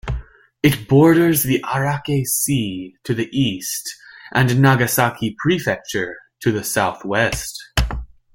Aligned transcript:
It 0.63 0.87
borders 0.87 1.43
the 1.43 1.59
Ariake 1.63 2.25
Sea 2.25 2.95
to 3.03 3.13
the 3.13 3.29
east 3.31 3.87
and 4.33 4.59
Nagasaki 4.59 5.35
Prefecture 5.39 6.17
to 6.41 6.51
the 6.51 6.63
southwest. 6.63 7.61